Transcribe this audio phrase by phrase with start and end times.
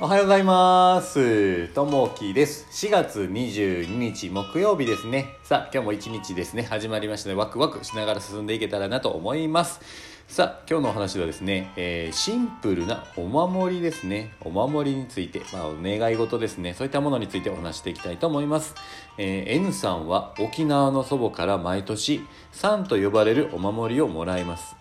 [0.00, 1.68] おはようございます。
[1.68, 2.66] ともきです。
[2.88, 5.36] 4月22日木曜日ですね。
[5.44, 9.80] さあ、今日も一日ですね、始まりましたので、ワクワクしながら進んでいけたらなと思います。
[10.26, 14.34] さあ、今日のお話はですね、えーシンプルなお守りですね。
[14.40, 16.74] お守りについて、まあ、お願い事ですね。
[16.74, 18.74] そういったものについてお話していきたいと思います。
[19.16, 22.20] えー N さんは沖縄の祖母から毎年、
[22.50, 24.74] サンと呼ばれるお守りをもらいます。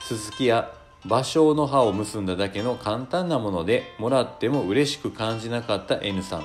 [0.00, 6.42] ススキや芭蕉の葉を結んだだけの簡単なものでもらっても嬉しく感じなかった N さん。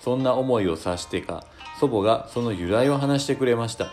[0.00, 1.44] そんな思いを察してか
[1.78, 3.92] 祖母がその由来を話してくれました。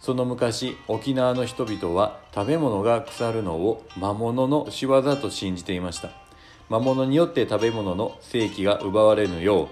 [0.00, 6.10] その昔沖縄の人々は食べ物が腐るのを魔物の仕業と信じていました。
[6.68, 9.68] 魔物によって食べ物の生気が奪われぬよう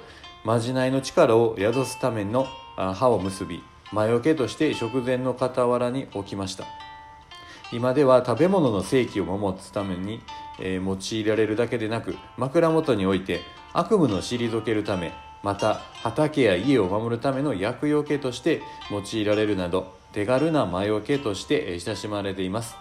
[0.47, 3.63] まじないの力を宿すためのあ歯を結び
[3.93, 6.65] 魔除けとして食前の傍らに置きました。
[7.73, 10.21] 今では食べ物の正気を守つために、
[10.61, 13.41] えー用いられるだけでなく枕元に置いて
[13.73, 22.77] 悪夢の退けるためまた畑や家を守るための厄除けとして用いられるなど手軽な魔除けとして親しまれています。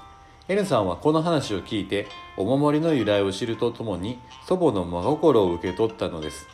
[0.47, 6.47] N さんはこの話を聞いてお守りの由来を知るとともに祖母の真心を受け取ったのです。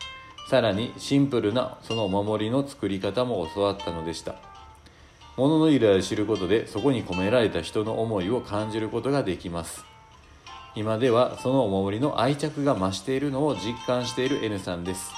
[0.49, 4.35] さらにシンプルなそのお守りの作り方も教わったのでした。
[5.37, 9.85] 物の由来を知ることでそこに込められた人の思いを感じることができます。
[10.75, 15.11] 今ではそのお守りの愛着が増しているのを実感している N さんです。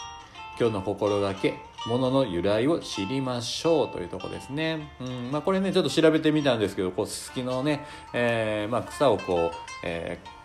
[0.60, 1.56] 今日の心がけ
[1.88, 10.44] 物の由来を知りましょうというところですね、うんまあ、これねちょっと調べてみたんですけどこうすすきのね、えーまあ、草をこう、えー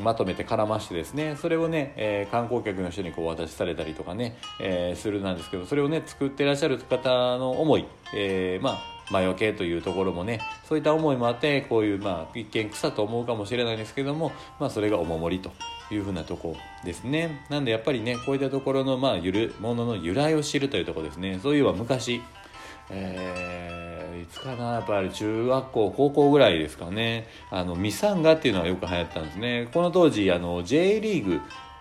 [0.00, 1.34] まとめて絡ましてですね。
[1.34, 15.50] それをね、えー観光客の人にこうお渡しされたりとかね、えーするなんですけどそれをね作ってらっしゃる方の思い、えーまあ魔除けというところもねそういった思いもあってこういうまあ一見草と思うかもしれないんですけどもまあそれがお守りと
[15.92, 17.44] いうふうなとこですね。
[17.48, 21.38] なんでやっぱりねこういったところのまあゆるものの由来を知るというとこですね。
[21.42, 22.20] そういえば昔
[22.90, 27.28] えーいつかなやっぱり中学校高校ぐらいですかね。
[27.50, 29.68] あのミサンガっていうのがよく流行ったんですね。
[29.72, 31.40] この当時あの J リーグ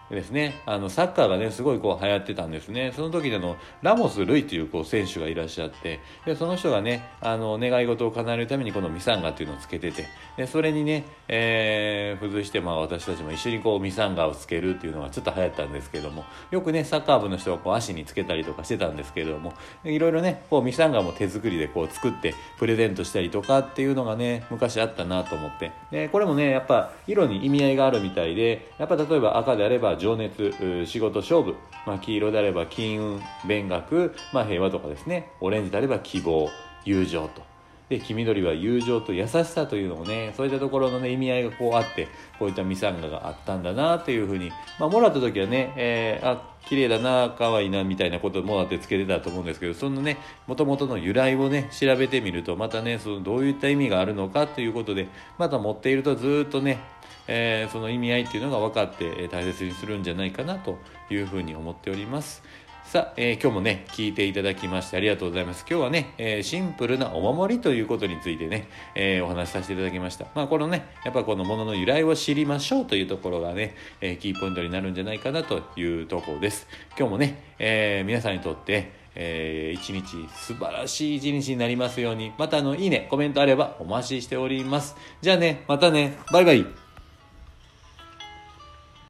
[0.10, 0.62] ですね。
[0.66, 2.94] あのサッカーがねすごいこう流行ってたんですね。
[2.96, 10.06] その時でのラモス・ルイというこう選手がいらっしゃってでその人がねあの願い事を叶えるためにこのミサンガっていうのをつけてて
[10.38, 19.54] でそれにね、えー付随してまあ私たちも一緒にこうミサンガをつけるっていうのがちょっと流行ったんですけどもよくねサッカー部の人はこう足につけたりとかしてたんですけれども
[19.84, 25.72] いろいろねこうミサンガも手作りでこう作ってプレゼントしたりとかっていうのがね昔あったなと思って。
[25.92, 35.32] でこれもねやっぱ色に意味合いがあるみたいでやっぱ例えば赤であれば情熱仕事勝負、まあ、黄色であれば金運勉学、まあ、平和とかですね。
[35.42, 36.50] オレンジであれば希望
[36.86, 37.42] 友情と。
[37.90, 56.80] で黄緑は友情と優しさというのもねそういったところのね意味合いがこうあってこういったミサンガがあったんだなというふうに、まあ、もらった時はね、えーあ綺麗だな可愛いなみたいなこともらってつけてたと思うんですけどそのねもともとの由来をね調べてみるとまたねそのどういった意味があるのかということでまた持っているとずっとね
[57.28, 60.78] えーその意味合いっていうのが分かって、えー大切にするんじゃないかなと
[61.10, 62.44] いうふうに思っております。
[62.88, 65.66] さあ、えー今日もね、聞いていただきましてありがとうございます。
[65.70, 70.28] 今日はね、えーシンプルなお守りということについてね、えーお話しさせていただきました。
[70.34, 76.66] まあ、このね、やっぱこのものの由来を知りましょうというところがね、えキーポイントになるんじゃないかなというところです。
[76.98, 84.96] 今日もね、え皆さんにとって、えー一日素晴らしい一日になりますように、またあの、いいね、コメントあればお待ちしております。
[85.20, 86.87] じゃあね、またね、バイバイ。